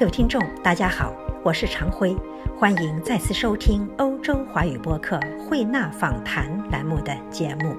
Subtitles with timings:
[0.00, 1.12] 各位听众，大家好，
[1.42, 2.16] 我是常辉，
[2.58, 7.76] 欢迎再次收听欧洲华语播客慧纳访谈栏目的节目。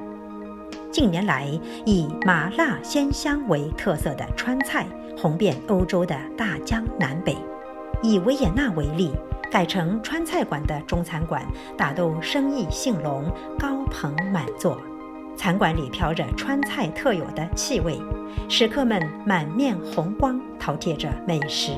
[0.91, 1.47] 近年来，
[1.83, 4.85] 以麻辣鲜香为特色的川菜
[5.17, 7.35] 红遍欧洲的大江南北。
[8.03, 9.11] 以维也纳为例，
[9.49, 11.43] 改成川菜馆的中餐馆
[11.75, 13.25] 大都生意兴隆，
[13.57, 14.79] 高朋满座。
[15.35, 17.99] 餐馆里飘着川菜特有的气味，
[18.47, 21.71] 食客们满面红光，饕餮着美食。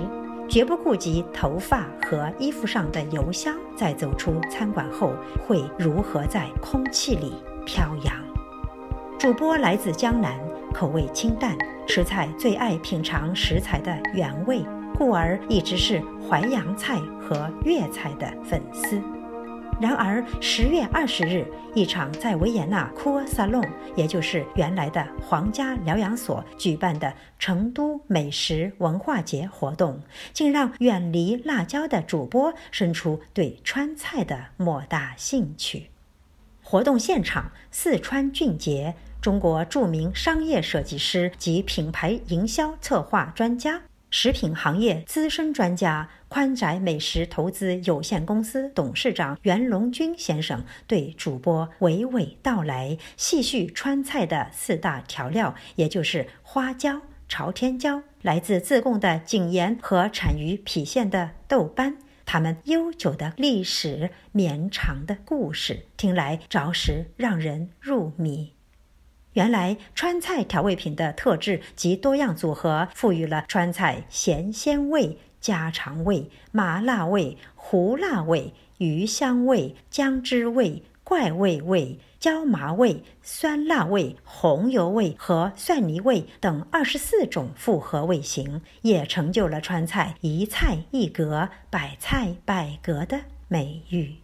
[0.54, 5.11] 绝不顾及头发和衣服上的油香，在走出餐馆后
[5.48, 7.34] 会如何在空气里
[7.66, 8.13] 飘扬。
[9.17, 10.39] 主播来自江南，
[10.71, 14.63] 口味清淡，吃菜最爱品尝食材的原味，
[14.95, 15.99] 故而一直是
[16.30, 19.02] 淮扬菜和粤菜的粉丝。
[19.82, 23.62] 然而，十月二十日，一场在维也纳库尔萨隆，
[23.95, 35.90] 也就是原来的皇家疗养所举办的成都美食文化节活动，竟让远离辣椒的主播生出对川菜的莫大兴趣。
[36.62, 43.81] 活动现场，四川俊杰，中国著名商业设计师及品牌营销策划专家。
[44.16, 68.53] 食品行业资深专家、宽窄美食投资有限公司董事长袁龙军先生对主播娓娓道来，细叙川菜的四大调料，也就是花椒、朝天椒，来自自贡的井盐和产于郫县的豆瓣，它们悠久的历史、绵长的故事，听来着实让人入迷。
[69.34, 94.22] 原来川菜调味品的特质及多样组合，赋予了川菜咸鲜味、家常味、麻辣味、胡辣味、鱼香味、姜汁味、怪味味、椒麻味、酸辣味、红油味和蒜泥味等二十四种复合味型，也成就了川菜一菜一格、百菜百格的美誉。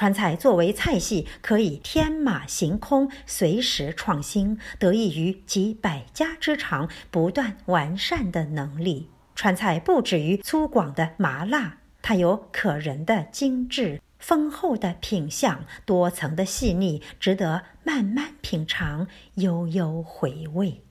[0.00, 9.10] 川菜作为菜系，可以天马行空、随时创新，得益于集百家之长、不断完善的能力。
[9.34, 20.82] 川菜不止于粗犷的麻辣，它有可人的精致、丰厚的品相、多层的细腻，值得慢慢品尝、悠悠回味。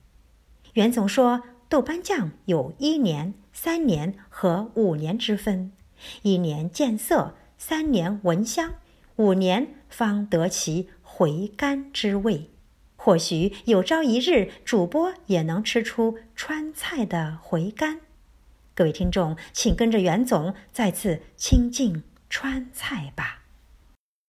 [0.73, 5.71] 袁总说，豆瓣酱有一年、三年和五年之分，
[6.21, 8.75] 一年见色，三年闻香。
[9.19, 12.49] 五年方得其回甘之味，
[12.95, 17.99] 或许有朝一日，主播也能吃出川菜的回甘。
[18.73, 23.39] 各位听众，请跟着袁总再次亲近川菜吧。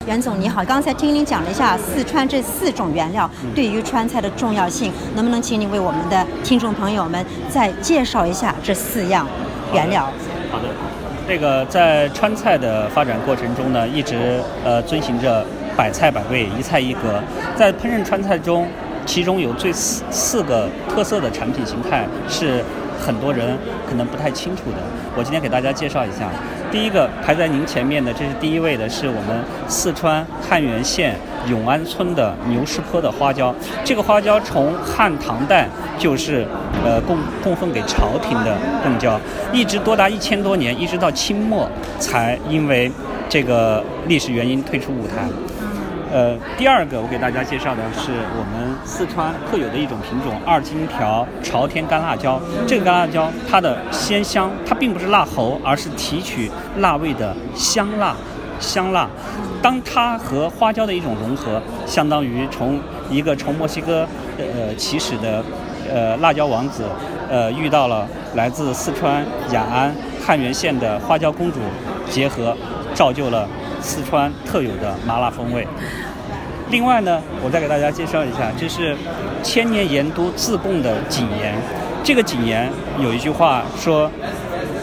[0.09, 9.25] 袁总你好，刚才听您讲了一下四川这四种原料对于川菜的重要性，能不能请你为我们的听众朋友们再介绍一下这四样
[9.73, 10.13] 原料？
[10.51, 10.75] 好的。
[11.31, 15.47] 这个在川菜的发展过程中呢，一直呃遵循着
[15.77, 17.23] 百菜百味、一菜一格。
[17.55, 18.67] 在烹饪川菜中，
[19.07, 22.65] 其中有最四四个特色的产品形态是
[23.01, 23.57] 很多人
[23.89, 24.79] 可能不太清楚的。
[25.21, 26.31] 我今天给大家介绍一下。
[26.73, 31.15] 第一个排在您前面的，这是第一位的，是我们四川汉源县
[31.47, 33.55] 永安村的牛石坡的花椒。
[33.85, 36.47] 这个花椒从汉唐代就是
[36.83, 39.21] 呃供供奉给朝廷的贡椒，
[39.53, 42.91] 一直多达一千多年，一直到清末才因为
[43.29, 45.29] 这个历史原因退出舞台。
[46.13, 52.41] 呃，第二个我给大家介绍的是我们四川特有的一种品种二荆条朝天干辣椒。
[52.67, 58.17] 这个干辣椒它的鲜香，它并不是辣喉，而是提取辣味的香辣，
[58.59, 59.09] 香辣。
[59.63, 64.05] 当它和花椒的一种融合，相当于从一个从墨西哥
[64.37, 65.45] 呃起始的
[65.89, 66.83] 呃辣椒王子，
[67.31, 68.05] 呃遇到了
[68.35, 69.95] 来自四川雅安
[70.27, 71.61] 汉源县的花椒公主，
[72.09, 72.57] 结合，
[72.95, 73.49] 造就了。
[73.81, 75.67] 四川特有的麻辣风味。
[76.71, 78.97] 另外呢，我再给大家介绍一下，这是
[79.43, 81.55] 千年盐都自贡的井盐。
[82.05, 84.11] 这个井盐有一句话说：“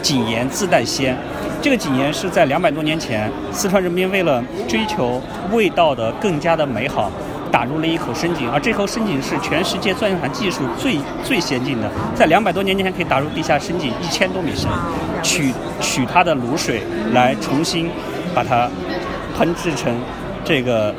[0.04, 1.18] 井盐自带鲜。”
[1.62, 5.22] 这个井盐是在两百多年前，四川人民为了追求
[5.52, 7.12] 味道的更加的美好，
[7.52, 14.70] 打入了一口深井，而这口深井是全世界钻井技术最最先进的，在两百多年前可以打入地下深井一千多米深，
[15.24, 15.52] 取
[15.82, 16.84] 取它的卤水
[17.14, 17.90] 来重新
[18.38, 18.70] 把它。
[19.38, 19.94] 烹制成
[20.44, 20.92] 这个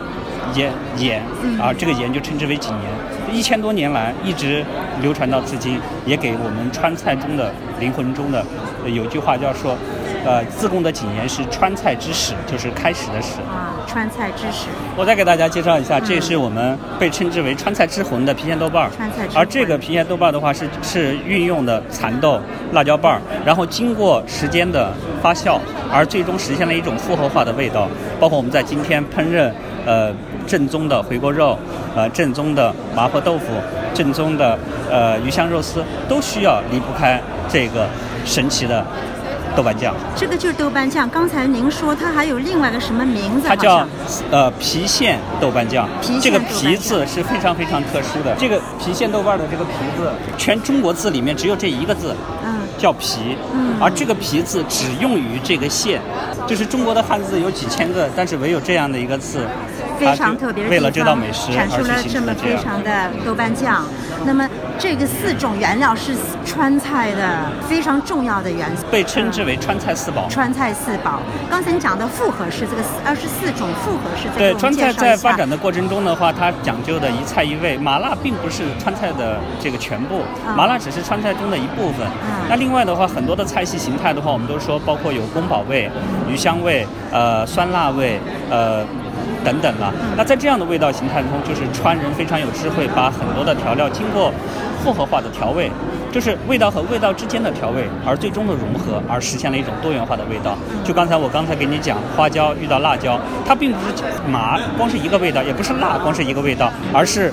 [0.54, 1.20] 盐盐，
[1.60, 3.36] 啊，这个盐就称之为井盐。
[3.36, 4.64] 一千多年来一直
[5.02, 8.46] 流传到至今，也给我们川菜中的灵魂中的
[8.86, 9.76] 有句话叫说：
[10.24, 13.34] 呃自贡的井盐是川菜之始，就是开始的始。
[13.42, 14.66] 啊，川菜之始。
[14.96, 18.90] 我再给大家介绍一下，这是我们被称之为川菜之魂的郫县豆瓣儿。
[18.96, 22.40] 川菜之魂而这个郫县豆瓣儿的话是是运用的蚕豆、
[22.72, 24.92] 辣椒瓣儿，然后经过时间的
[25.22, 25.58] 发酵，
[25.92, 27.88] 而最终实现了一种复合化的味道。
[28.20, 29.50] 包括我们在今天烹饪，
[29.86, 30.12] 呃，
[30.46, 31.56] 正宗的回锅肉，
[31.94, 33.44] 呃，正宗的麻婆豆腐，
[33.94, 34.58] 正宗的
[34.90, 37.86] 呃鱼香肉丝，都需要离不开这个
[38.24, 38.84] 神奇的
[39.56, 39.94] 豆瓣酱。
[40.16, 41.08] 这个就是豆瓣酱。
[41.08, 43.48] 刚才您说它还有另外个什么名字？
[43.48, 43.86] 它叫
[44.30, 48.34] 呃郫县豆瓣酱郫县，这个郫字是非常非常特殊的。
[48.38, 52.14] 这个郫县豆瓣的这个郫字，全中国字里面只有这一个字，
[52.44, 56.00] 嗯叫郫，嗯而这个郫字只用于这个县，
[56.46, 59.46] 就是中国的汉字有几千个，但是唯有这样的一个字，
[59.98, 62.34] 非常特别的为了这道美食产出了这么。
[62.34, 63.84] 非常的豆瓣酱。
[64.24, 64.48] 那么
[64.78, 66.12] 这个四种原料是
[66.44, 70.28] 川菜的非常重要的元素，被称之为川菜四宝。
[70.28, 71.20] 川菜四宝。
[71.50, 74.92] 刚才你讲的复合式，这个二十四种复合式，对，川菜。
[74.92, 82.06] 在发展的过程中的话，它讲究的一菜一味，麻辣并不是川菜的这个全部，啊麻辣只是川菜中的一部分。
[82.06, 85.90] 嗯那另外的话，很多的菜系形态的话，我们都说包括有宫保味、
[86.28, 88.18] 鱼香味、呃酸辣味、
[88.50, 88.82] 呃
[89.44, 89.92] 等等了。
[90.16, 94.32] 那在这样的味道形态中，就是川人非常有智慧，把很多的调料经过
[94.82, 95.70] 复合化的调味。
[96.10, 100.56] 就是味道和味道之间的调味，而最终的融合，而实现了一种多元化的味道。
[100.82, 107.30] 就刚才我刚才给你讲，花椒遇到辣椒，它并不是麻光是一个味道，也不是辣光是一个味道，而是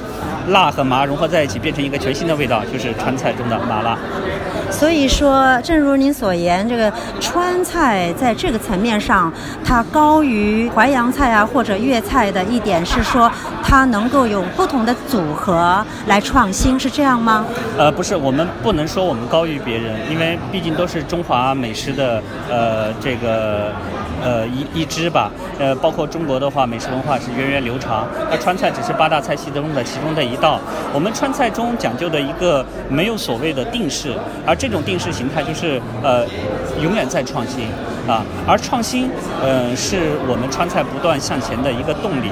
[0.49, 3.97] 辣和麻融合在一起，变成一个全新的味道，就是川菜中的麻辣。
[4.77, 6.91] 所以说，正如您所言，这个
[7.21, 9.31] 川菜在这个层面上，
[9.63, 13.31] 它高于淮扬菜啊或者粤菜的一点是说，
[13.67, 17.43] 它能够有不同的组合来创新，是这样吗？
[17.79, 23.71] 呃，不是，我们不能说我们高于别人，因为毕竟都是中华美食的呃这个
[24.23, 25.31] 呃一一支吧。
[25.57, 30.59] 呃，包括中国的话，美食文化是源远流长，那川菜只是八大菜系中的其中的一道。
[30.93, 34.13] 我们川菜中讲究的一个没有所谓的定式，
[34.45, 36.23] 而这种定式形态就是呃
[36.83, 37.65] 永远在创新
[38.07, 39.09] 啊，而创新
[39.41, 42.29] 呃是我们川菜不断向前的一个动力。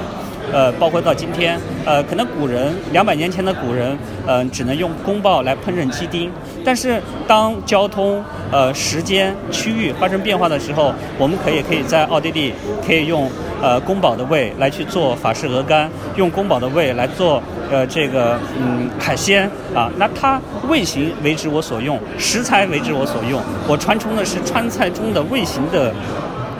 [0.54, 6.30] 呃，包括到今天，呃，可能古人两百年前的古人，呃，只能用宫爆来烹饪鸡丁，
[6.64, 8.22] 但是当交通、
[8.52, 12.54] 呃时间、区域发生变化的时候，我们可以可以在奥地利
[12.86, 13.28] 可以用
[13.60, 25.92] 呃宫保的味来去做法式鹅肝，用宫保的味来做呃这个嗯海鲜啊，那它味型为之我所用，食材为之我所用，我传承的是川菜中的味型的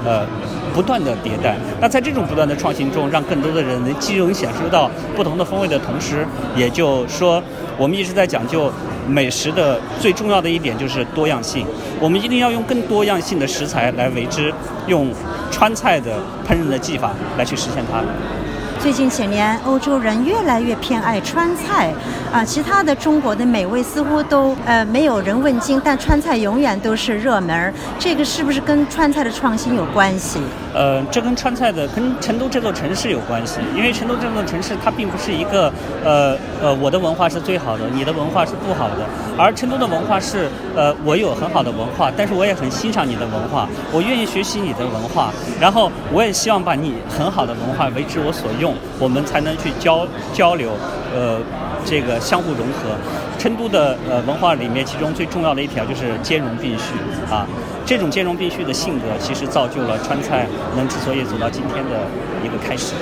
[0.05, 0.27] 呃。
[0.75, 6.27] 不断的迭代，那在这种不断的创新中，让更多的人能既能享受到不同的风味的同时，
[6.57, 7.41] 也就说，
[7.79, 8.71] 我们一直在讲究
[9.07, 11.65] 美食的最重要的一点就是多样性。
[12.01, 14.53] 我们一定要用更多样性的食材来为之，
[14.89, 15.09] 用
[15.53, 16.17] 川菜的
[16.47, 18.03] 烹饪的技法来去实现它。
[18.85, 21.91] 最近几年，欧洲人越来越偏爱川菜，
[22.31, 27.73] 啊，其他的中国的美味似乎都呃没有人问津，但川菜永远都是热门儿。
[27.99, 30.39] 这个是不是跟川菜的创新有关系？
[30.75, 35.73] 呃，这跟川菜的跟成都这座城市有关系，因为成都这座城市它并不是一个
[36.05, 39.07] 呃呃我的文化是最好的，你的文化是不好的，
[39.39, 50.71] 而成都的文化是呃我有很好的文化，但是我也很欣赏你的文化，我愿意学习你的文化，然后我也希望把你很好的文化为之我所用，我们才能去交交流，
[51.15, 51.39] 呃。
[51.87, 52.97] 这个相互融合，
[53.39, 56.95] 成都的呃文化里面，其中最重要的一条就是兼容并蓄
[57.31, 57.47] 啊。
[57.85, 62.09] 这种兼容并蓄的性格，其实造就了川菜能之所以走到今天的
[62.43, 62.95] 一个开始。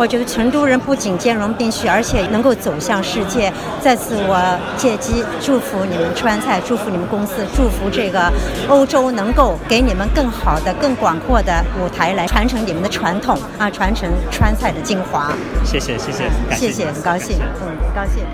[0.00, 3.52] 我觉得成都人不仅兼容并蓄，而且能够走向世界。
[3.82, 8.32] 在此，我借机祝福你们川菜，祝福你们公司，祝福这个
[8.66, 15.34] 欧洲能够给你们更好的、更广阔的舞台来传承你们的传统啊，传承川菜的精华。
[15.66, 18.24] 谢谢，谢谢，感谢谢，很高兴，嗯，很高兴。